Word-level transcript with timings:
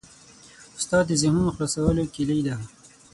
استاد 0.77 1.03
د 1.07 1.11
ذهنونو 1.21 1.49
خلاصولو 1.55 2.11
کلۍ 2.15 2.39
ده. 2.47 2.55